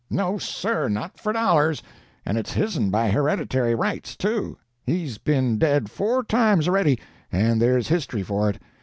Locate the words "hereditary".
3.11-3.75